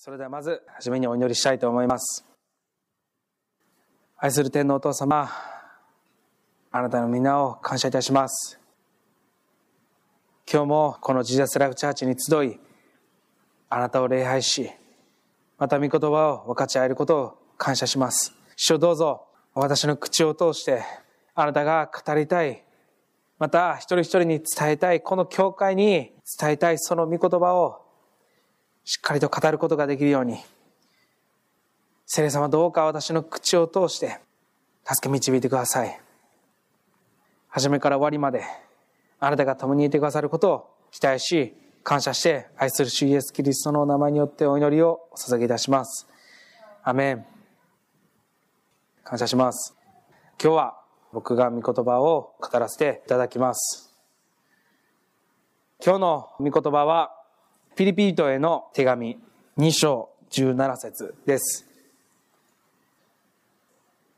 [0.00, 2.24] それではまず、はじめにお祈りしたいと思います。
[4.16, 5.28] 愛する天皇お父様、
[6.70, 8.60] あなたの皆を感謝いたします。
[10.48, 12.60] 今日もこのジーザスライフチャーチに集い、
[13.68, 14.70] あなたを礼拝し、
[15.58, 18.32] また御言葉を分かち合えることを感謝します。
[18.54, 20.84] 主をどうぞ、私の口を通して、
[21.34, 22.62] あなたが語りたい、
[23.40, 27.87] また一人一人に伝えたい、この教会に伝えたいその御言葉を
[28.90, 30.38] しっかりと語ることができるように、
[32.06, 34.18] 聖霊様どうか私の口を通して
[34.82, 36.00] 助け導いてください。
[37.48, 38.44] 初めから終わりまで
[39.20, 46.08] あなたが共にいてくださることを期待し、感謝して愛する主イエスキリストの名前によってお祈りをお捧げいたします。
[46.82, 47.26] アメン。
[49.04, 49.76] 感謝します。
[50.42, 50.80] 今日は
[51.12, 53.92] 僕が御言葉を語らせていただきます。
[55.84, 57.17] 今日の御言葉は
[57.78, 59.20] ピリピリトへの手紙
[59.56, 61.64] 2章17節です。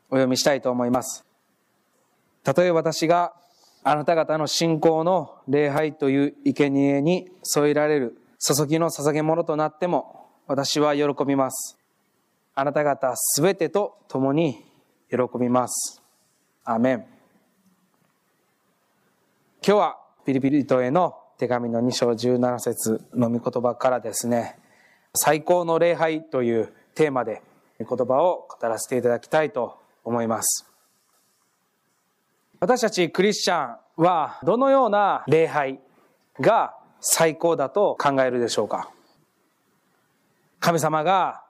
[0.09, 1.23] お読みしたいと思います。
[2.41, 3.35] たとえ私が
[3.83, 11.77] あなた方の信仰の礼拝という生贄に添えられる注ぎの捧げ物となっても私は喜びます。
[12.55, 14.65] あなた方すべてと共に
[15.11, 16.01] 喜びます。
[16.63, 16.95] アメン。
[16.95, 17.05] 今
[19.61, 24.59] 日はピリピリトへの手紙の2章17節の御言葉からですね、
[25.15, 27.41] 最高の礼拝というテーマで
[27.79, 30.67] 御言葉を語らせていただきたいと思います。
[32.59, 35.79] 私たちクリスチャンはどのような礼拝
[36.39, 38.91] が最高だと考えるでしょうか？
[40.59, 41.41] 神様が、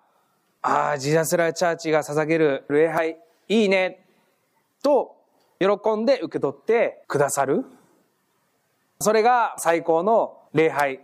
[0.61, 3.17] ああ、ジーザスライチャーチが捧げる礼拝
[3.49, 4.05] いいね
[4.81, 5.17] と
[5.59, 5.67] 喜
[5.97, 7.65] んで受け取ってくださる？
[9.01, 10.99] それが最高の礼拝、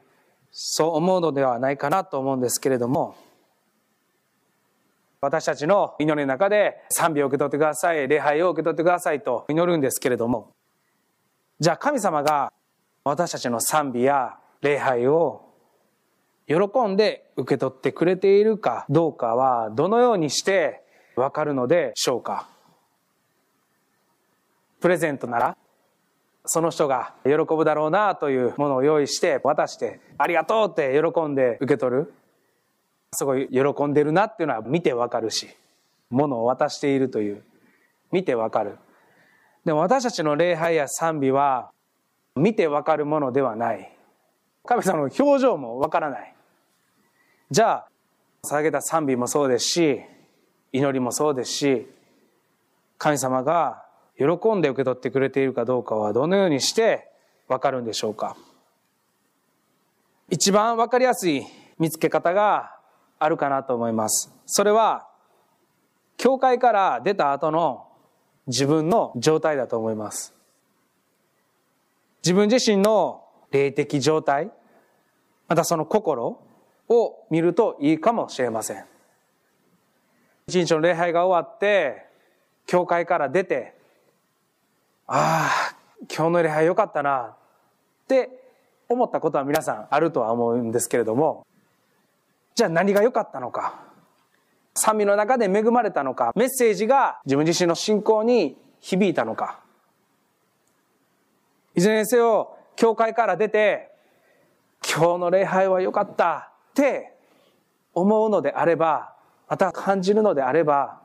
[0.52, 3.16] そう思うのではないかなと思うんですけれども、
[5.20, 10.52] 私たちの祈りの中で賛美を受け取ってください、礼拝を受け取ってくださいと祈るんですけれども、
[11.60, 12.54] じゃあ神様が
[13.04, 15.44] 私たちの賛美や礼拝を
[16.48, 16.56] 喜
[16.88, 20.84] んで受け取ってくれているかどうかはどのようにして
[21.16, 22.48] わかるのでしょうか。
[24.80, 25.58] プレゼントなら
[26.48, 32.14] その人が喜ぶだろうなというものを用意して渡してありがとうって喜んで受け取る。
[33.14, 35.48] すごい喜んでるなっていうのは見てわかるし
[36.10, 37.44] 物を渡しているという。
[38.12, 38.78] 見てわかる。
[39.66, 41.72] でも私たちの礼拝や賛美は
[42.36, 43.94] 見てわかるものではない。
[44.66, 46.34] 神様の表情もわからない。
[47.50, 47.88] じゃあ
[48.46, 50.02] 捧げた賛美もそうですし
[50.72, 51.88] 祈りもそうですし
[52.98, 53.87] 神様が
[54.18, 57.08] 喜んで受け取ってくれているかどうかはどのようにして
[57.48, 58.36] わかるんでしょうか？
[60.30, 61.46] 一番わかりやすい
[61.80, 62.76] 見つけ方が
[63.20, 64.34] あるかなと思います。
[64.46, 65.08] それは、
[66.18, 67.88] 教会から出た後の
[68.48, 70.34] 自分の状態だと思います。
[72.24, 74.52] 自分自身の霊的状態、
[75.48, 76.42] またその心
[76.90, 78.86] を見るといいかもしれません。
[80.48, 82.06] 一日の礼拝が終わって、
[82.66, 83.77] 教会から出て、
[85.08, 85.76] ああ、
[86.14, 87.36] 今日の礼拝良かったな、
[88.04, 88.30] って
[88.90, 91.46] 思ったことは皆さんあるとは思うんですけれども、
[92.56, 93.88] じゃあ何が良かったのか。
[94.76, 99.60] 賛美の中で恵まれたのか、メッセージが自分自身の信仰に響いたのか。
[101.74, 103.92] いずれにせよ、教会から出て、
[104.88, 107.16] 今日の礼拝は良かったって
[107.94, 109.14] 思うのであれば、
[109.50, 111.02] また感じるのであれば、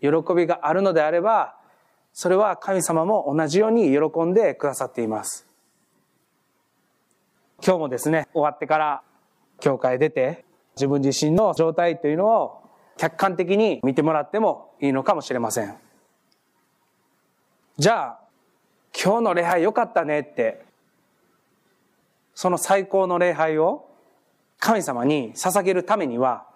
[0.00, 1.55] 喜びがあるのであれば、
[2.18, 5.46] それは神様も同じように喜んでくださっています。
[7.62, 9.02] 今日もですね、終わってから
[9.60, 10.46] 教会出て、
[10.76, 12.62] 自分自身の状態というのを
[12.96, 15.76] 客観的に見てもらってもいいのかもしれません。
[17.76, 18.20] じゃあ、
[18.98, 20.64] 今日の礼拝良かったねって、
[22.34, 23.90] その最高の礼拝を
[24.58, 26.46] 神様に捧げるためには、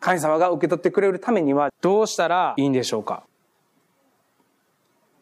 [0.00, 3.22] 神様が受け取ってくれるためにはどうしたらいいんでしょうか？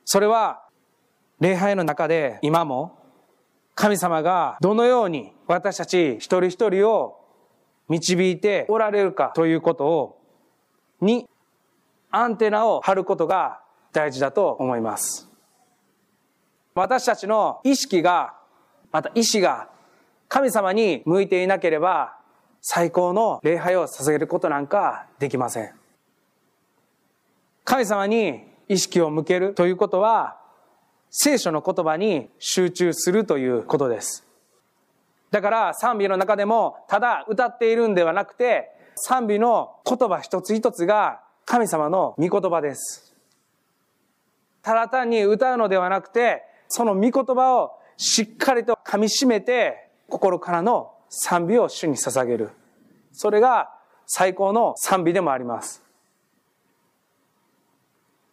[0.05, 0.65] それは、
[1.41, 2.99] 礼拝の中で今も
[3.75, 7.19] 神様がどのように私たち一人一人を
[7.89, 10.19] 導いておられるかということを、
[11.01, 11.29] に
[12.11, 13.61] アンテナを張ることが
[13.93, 15.29] 大事だと思います。
[16.75, 18.35] 私たちの意識が、
[18.93, 19.69] また意志が
[20.29, 22.17] 神様に向いていなければ、
[22.61, 25.75] 最高の礼拝を捧げることなんかできません。
[27.65, 30.39] 神様に意識を向けるということは、
[31.11, 34.27] 聖書の言葉に集中するということです。
[35.31, 43.15] だから賛美の中でも、ただ歌っているんではなくて、賛美の言葉一つ一つが神様の御言葉です。
[44.63, 52.51] ただ単に歌うのではなくて、その御言葉をしっかりと噛み締めて、心からの賛美を主に捧げる。
[53.13, 53.71] それが
[54.07, 55.82] 最高の賛美でもあります。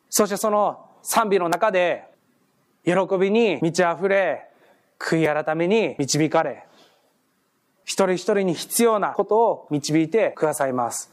[0.09, 2.03] そしてその賛美の中で、
[2.83, 4.50] 喜びに満ち溢れ、
[4.97, 6.65] 悔い改めに導かれ、
[7.85, 11.11] 一人一人に必要なことを導いてくださいます。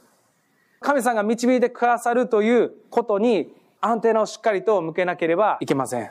[0.80, 6.10] 神さんが導いてくださるということにアンテナをしっかりと向けなければいけません。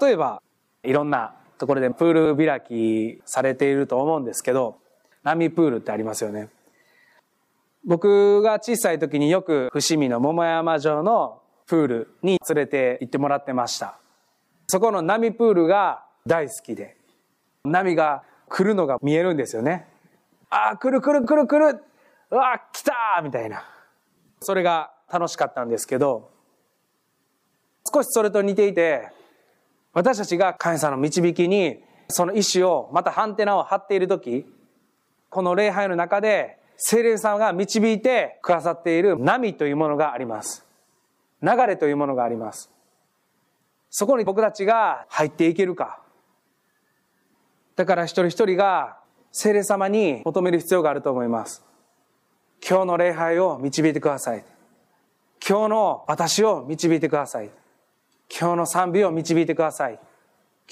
[0.00, 0.42] 例えば、
[0.82, 4.76] いろんなところでプール開きされていると思うんですけど、
[5.22, 6.48] 波プールってありますよね。
[7.84, 13.98] 僕が小さい時によく伏見の桃山城のプールに連れて行ってもらってました。
[14.66, 16.96] そこの波プールが大好きで、
[17.64, 19.86] 波が来るのが見えるんですよね。
[20.50, 21.82] ああ、来る来る来る来る
[22.30, 23.64] うわ来たみたいな。
[24.40, 26.30] それが楽しかったんですけど、
[27.92, 29.08] 少しそれと似ていて、
[29.92, 34.46] 私たちが神様の導きに、その意志を、またハンテナを張っているとき、
[35.28, 40.64] この礼拝の中で、聖霊様が導いてくださっている波というものがあります。
[41.42, 42.70] 流れというものがあります。
[43.90, 46.00] そこに僕たちが入っていけるか。
[47.76, 48.96] だから一人一人が
[49.30, 51.62] 聖霊様に求める必要があると思います。
[52.66, 54.44] 今日の礼拝を導いてください。
[55.46, 57.50] 今日の私を導いてください。
[58.30, 60.00] 今日の賛美を導いてください。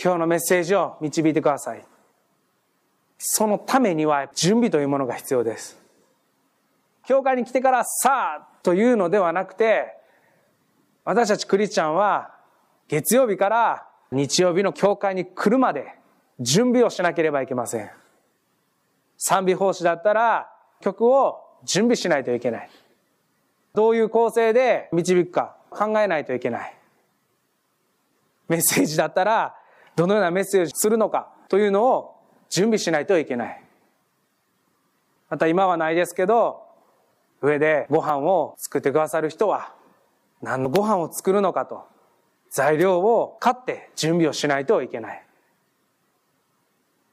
[0.02, 1.84] 今日のメッセージを導いてください。
[3.18, 5.77] そのためには準備というものが必要です。
[7.08, 9.96] 教会に来てからさあというのではなくて、
[11.06, 12.34] 私たちクリスチャンは
[12.86, 15.94] 月曜日から日曜日の教会に来るまで
[16.38, 17.90] 準備をしなければいけません。
[19.16, 20.50] 賛美奉仕だったら
[20.82, 22.70] 曲を準備しないといけない。
[23.74, 26.76] どういう構成で導くか考えないといけない。
[28.48, 29.54] メッセージだったら
[29.96, 32.20] どのようなメッセージするのかというのを
[32.50, 33.64] 準備しないといけない。
[35.30, 36.67] また今はないですけど、
[37.40, 39.72] 上でご飯を作ってくださる人は
[40.42, 41.86] 何のご飯を作るのかと
[42.50, 45.24] 材料を買って準備をしないといけない。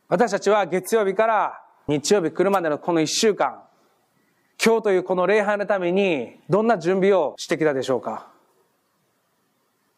[0.07, 3.61] 私たちは月曜日から日曜日来るまでのこの一週間、
[4.63, 8.27] 今日というこの礼拝のためにどんな準備をしてきたでしょうか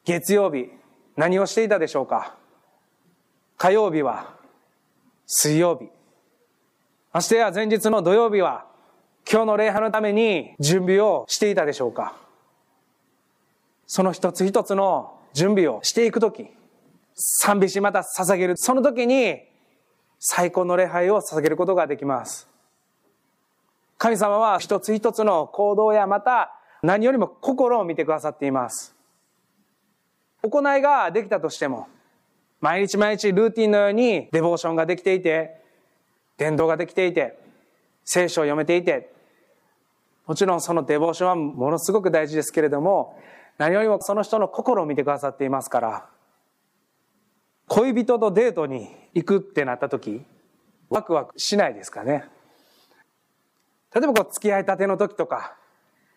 [0.06, 0.70] 月曜日、
[1.16, 2.36] 何をしていたでしょうか
[3.58, 4.36] 火曜日は
[5.26, 5.90] 水曜日。
[7.12, 8.67] ましてや前日の土曜日は
[9.30, 12.16] 今日の礼拝のために準備をしていたでしょうか？
[13.86, 16.48] その一つ一つの準備をしていくとき、
[17.14, 18.56] 賛美しまた捧げる。
[18.56, 19.40] その時に
[20.18, 22.48] 最高の礼拝を捧げることができます。
[23.98, 28.96] 神様は一つ一つの行動やまた何よりも心を見てくださっています。
[30.42, 31.90] 行いができたとしても、
[32.62, 35.58] 毎日毎日ルーティンのようにデボーションができていて、
[36.38, 37.38] 伝道ができていて、
[38.06, 39.12] 聖書を読めていて、
[40.28, 43.18] もちろんそのデボーションはものすごく大事ですけれども、
[43.58, 46.06] 何よりもその人の心を見てくださっていますから、
[47.68, 50.26] 恋人とデートに行くってなった時、
[50.90, 52.26] ワクワクしないですかね。
[53.96, 55.56] 例えばこう付き合いたての時とか、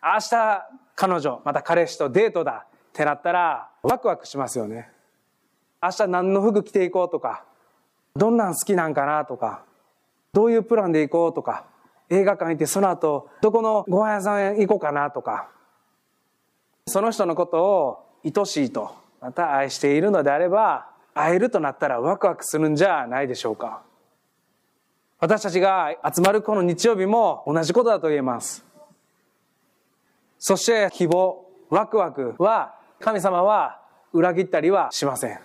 [0.03, 4.89] 明日彼女、また彼氏とデートだってなったらワクワクしますよね。
[5.81, 7.45] 明日何の服着ていこうとか、
[8.15, 9.63] どんなん好きなんかなとか、
[10.33, 11.65] どういうプランで行こうとか、
[12.11, 15.49] 映画館行ってその後どこのご飯屋さんへ行こうかなとか、
[16.85, 23.81] その人のことを愛しいと、また愛しているのであれば、会えるとなったらワクワクするんじゃないでしょうか。
[25.19, 28.65] 私たちが集まるこの日曜日も同じことだと言えます。
[30.37, 33.79] そして希望、ワクワクは神様は
[34.11, 35.39] 裏切ったりはしません。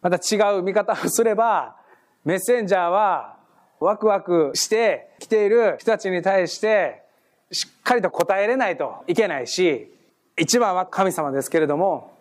[0.00, 1.76] また違う見方をすれば、
[2.24, 3.36] メッセンジャーは
[3.82, 7.02] ワクワクして来ている人たちに対して
[7.50, 9.92] しっかりと答えれないといけないし、
[10.36, 12.12] 一番は神様ですけれども、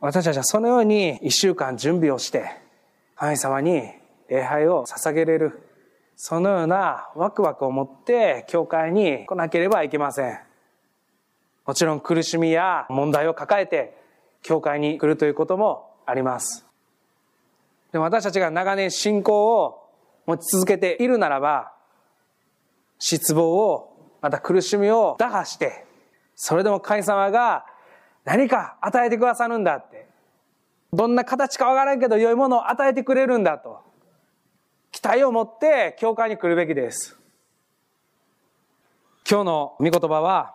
[0.00, 2.50] 私たちはそのように一週間準備をして、
[3.16, 3.82] 神様に
[4.28, 5.62] 礼拝を捧げれる。
[6.16, 10.38] そのようなワクワクを持って教会に来なければいけません。
[11.64, 13.96] もちろん苦しみや問題を抱えて
[14.42, 16.66] 教会に来るということもあります。
[17.92, 19.87] でも私たちが長年信仰を
[20.28, 21.72] 持ち続けているならば、
[22.98, 25.86] 失望を、また苦しみを打破して、
[26.34, 27.64] それでも神様が
[28.26, 30.06] 何か与えてくださるんだって。
[30.92, 33.80] どんな形かわからんけど良いものを与えてくれるんだと。
[34.92, 37.18] 期待を持って教会に来るべきです。
[39.26, 40.54] 今日の御言葉は、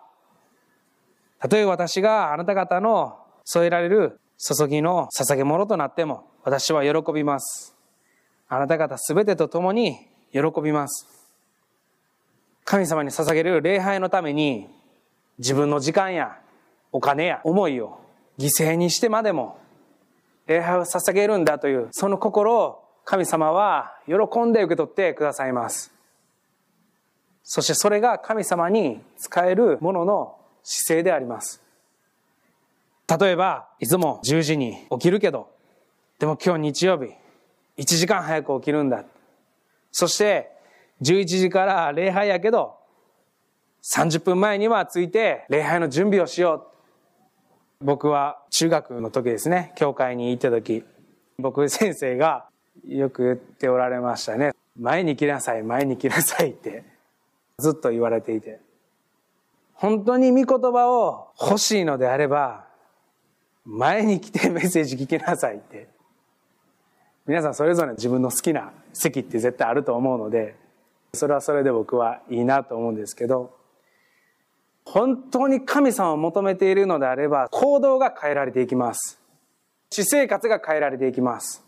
[1.40, 7.73] たとえ私があなた方の添えられる注ぎの捧げ物となっても、私は喜びます。
[8.48, 9.98] あなた方すべてと共に
[10.32, 11.06] 喜びます。
[12.64, 14.68] 神様に捧げる礼拝のために、
[15.38, 16.38] 自分の時間や
[16.92, 18.00] お金や思いを
[18.38, 19.58] 犠牲にしてまでも
[20.46, 25.92] 礼拝を捧げるんだという、その心を神様は喜んで受け取ってくださいます。
[27.42, 31.62] そしてそれが神様に使えるものの姿勢であります。
[33.20, 35.50] 例えば、いつも10時に起きるけど、
[36.18, 37.12] でも今日日曜日、
[37.78, 39.04] 1時間早く起きるんだ。
[39.90, 40.50] そして、
[41.02, 42.76] 11時から礼拝やけど、
[43.82, 46.70] 30分前には着いて礼拝の準備をしよ
[47.80, 47.84] う。
[47.84, 50.84] 僕は中学の時ですね、教会に行った時、
[51.38, 52.46] 僕先生が
[52.86, 54.52] よく言っておられましたね。
[54.78, 56.84] 前に来なさい、前に来なさいって
[57.58, 58.60] ずっと言われていて。
[59.74, 62.64] 本当に御言葉を欲しいのであれば、
[63.64, 65.93] 前に来てメッセージ聞きなさいって。
[67.26, 70.56] 皆さんそれぞれ自分の好きな席って絶対あると思うので、
[71.14, 73.56] それはそれで僕はいいなと思うんですけど、
[74.84, 79.18] 本当に神様を求めているのであれば、行動が変えられていきます。
[79.88, 81.64] 私生活が変えられていきます。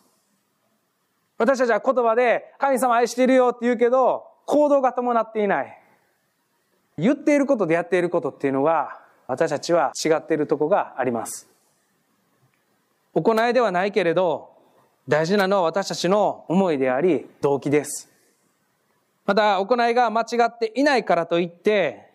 [1.39, 5.83] 私たちは言葉で神様愛しているよって言うけど、行動が伴っていない。
[6.99, 11.49] 言っていることでやっていることっていうのは、私たちは違っているとこがあります。
[13.15, 14.56] 行いではないけれど、
[15.09, 18.11] 大事なのは私たちの思いであり、動機です。
[19.25, 22.11] また、行いが間違っていないからといって、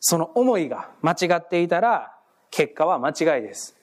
[0.00, 2.12] その思いが間違っていたら、
[2.50, 3.76] 結果は間違いです。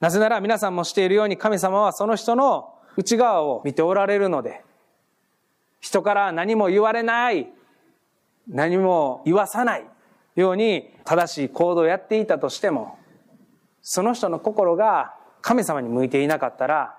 [0.00, 4.62] なぜなら皆さんもしているように神様はその人の内側を見ておられるので、
[5.80, 7.48] 人から何も言われない、
[8.48, 9.84] 何も言わさない
[10.36, 12.98] ように正しい行動をやっていたとしても、
[13.82, 16.98] その人の心が神様に向いていなかったら、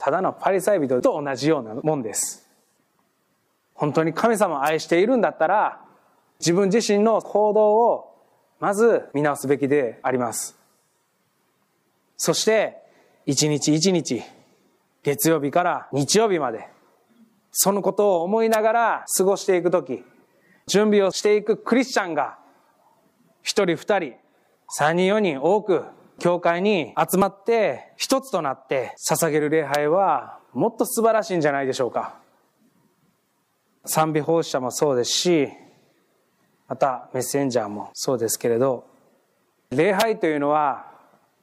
[0.00, 2.48] ただのパリサイ人と同じようなもんです。
[3.74, 5.84] 本当に神様を愛しているんだったら、
[6.40, 8.14] 自分自身の行動を
[8.60, 10.58] まず見直すべきであります。
[12.16, 12.78] そして、
[13.26, 14.22] 一日一日、
[15.02, 16.68] 月曜日から日曜日まで、
[17.52, 20.02] そのことを思いながら過ごしていくとき、
[20.66, 22.38] 準備をしていくクリスチャンが、
[23.42, 24.14] 一人二人、
[24.70, 25.84] 三人四人多く、
[26.20, 32.14] 教会に集まって一つとなって捧げる礼拝はもっと素晴らしいんじゃないでしょうか。
[33.84, 35.48] 賛美奉仕者もそうですし、
[36.68, 38.86] またメッセンジャーもそうですけれど、
[39.70, 40.86] 礼拝というのは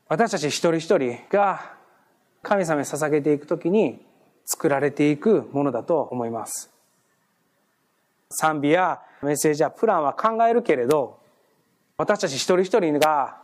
[0.07, 1.74] 私たち一人一人が
[2.43, 4.05] 神様に捧げていくときに
[4.46, 6.72] 作られていくものだと思います。
[8.29, 11.19] 賛美やメッセージやプランは考えるけれど、
[11.98, 13.41] 私たち一人一人が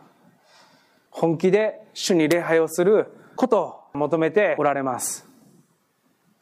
[1.14, 3.06] 本気で主に礼拝をする
[3.36, 5.24] ことを求めておられます。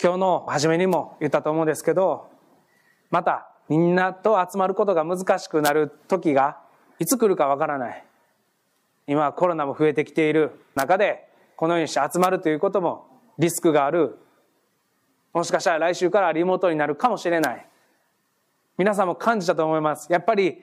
[0.02, 2.30] 今日の初めにも言ったと思うんですけど、
[3.10, 6.58] またみんなと集まることが難しくなる時が
[6.98, 8.04] いつ来るかわからない。
[9.06, 13.06] 今コロナも増えてきている中でこのようにして集まるということも
[13.38, 14.18] リスクがある。
[15.34, 17.66] もしかしたら来週からリモートになるかもしれない。
[18.78, 20.10] 皆さんも感じたと思います。
[20.10, 20.62] やっぱり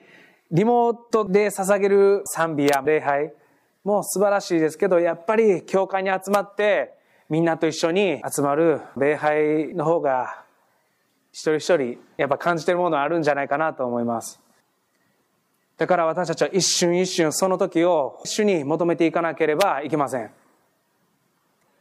[0.50, 3.32] リモートで捧げる賛美や礼拝
[3.84, 6.94] もう素晴らしいですけど、やっぱり教会に集まって
[7.28, 10.44] みんなと一緒に集まる礼拝の方が
[11.32, 14.40] 一人一人やっぱ感じてるものあるんじゃないかなと思います。
[15.76, 20.30] だから私たちは一瞬一瞬その時を主に求めていかなければいけません。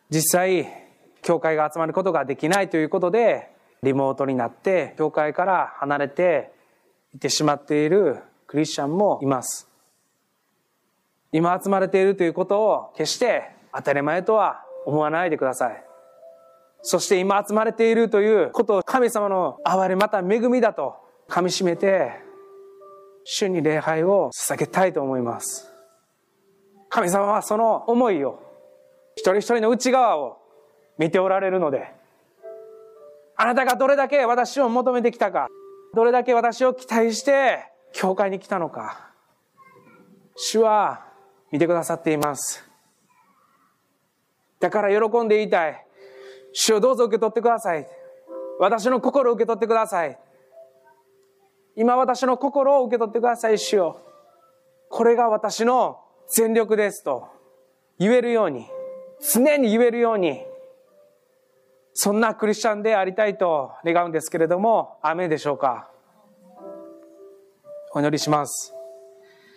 [0.09, 0.67] 実際、
[1.21, 3.51] 教会が集まることができないということで、
[3.83, 6.51] リモートになって、教会から離れて
[7.13, 9.68] いてしまっているクリスチャンもいます。
[11.31, 13.43] 今集まれているということを決して
[13.73, 15.83] 当たり前とは思わないでください。
[16.81, 20.95] そして今集まれているということを神様の憐れまた恵みだと
[21.27, 22.13] 噛み締めて、
[23.23, 25.71] 主に礼拝を捧げたいと思います。
[26.89, 28.41] 神様はその思いを
[29.15, 30.37] 一人一人の内側を
[30.97, 31.93] 見ておられるので、
[33.35, 35.47] あなたがどれだけ私を求めてきたか、
[35.93, 39.11] どれだけ私を期待して教会に来たのか、
[40.35, 41.05] 主は
[41.51, 42.63] 見てくださっています。
[44.59, 45.85] だから喜んで言いたい。
[46.51, 47.87] 主をどうぞ受け取ってください。
[48.59, 50.19] 私の心を受け取ってください。
[51.75, 54.01] 今私の心を受け取ってください、主よ。
[54.89, 57.27] これが私の全力ですと
[57.97, 58.67] 言えるように。
[59.21, 60.41] 常に言えるように、
[61.93, 65.89] そんなクリスチャンでありたいと願うんですけれども、雨でしょうか
[67.93, 68.73] お祈りします。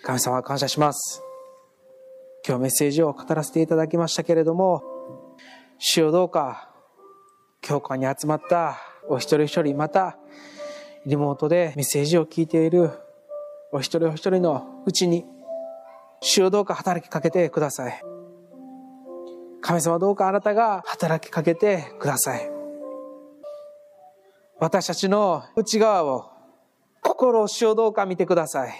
[0.02, 1.31] 神様感謝します。
[2.44, 4.82] 今日メッセージを語らせていただきましたけれども、
[5.78, 6.70] 主をどうか、
[7.60, 10.18] 教会に集まったお一人一人、また、
[11.06, 12.90] リモートでメッセージを聞いている
[13.70, 15.24] お一人お一人のうちに、
[16.20, 18.02] 主をどうか働きかけてください。
[19.60, 22.50] 神様どうかあなたが働きかけてください。
[24.58, 26.30] 私たちの内側を、
[27.02, 28.74] 心を主をどうか見てください。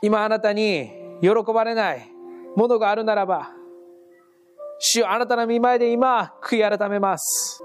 [0.00, 2.10] 今あなたに喜ばれない
[2.56, 3.50] ものがあるならば、
[4.78, 7.62] 主よあなたの見前で今、悔い改めます。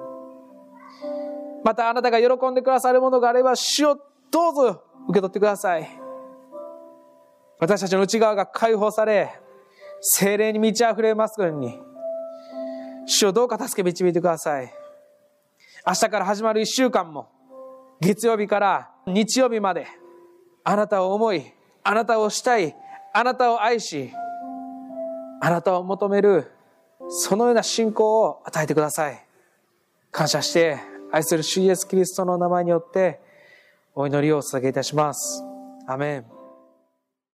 [1.63, 3.95] またあなたが喜んでくださるものがあれば、主を
[4.31, 5.87] どうぞ受け取ってください。
[7.59, 9.39] 私たちの内側が解放され、
[10.01, 11.79] 精霊に満ち溢れますように、
[13.05, 14.73] 主をどうか助け導いてください。
[15.85, 17.29] 明日から始まる一週間も、
[18.01, 19.87] 月曜日から日曜日まで、
[20.63, 22.75] あなたを思い、あなたをしたい、
[23.15, 24.11] あなたを愛し、
[25.39, 26.51] あなたを求める、
[27.09, 29.25] そのような信仰を与えてください。
[30.11, 30.79] 感謝して、
[31.11, 33.21] 愛する主イエスキリストの名前によって、
[33.93, 35.43] お祈りをお捧げいたします。
[35.87, 36.32] アメン。